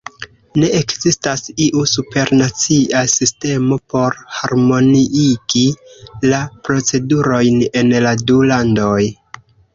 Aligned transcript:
Ne 0.61 0.69
ekzistas 0.77 1.43
iu 1.65 1.83
supernacia 1.91 3.03
sistemo 3.17 3.77
por 3.95 4.17
harmoniigi 4.39 5.63
la 6.33 6.41
procedurojn 6.71 7.63
en 7.85 7.95
la 8.09 8.17
du 8.33 8.43
landoj. 8.55 8.99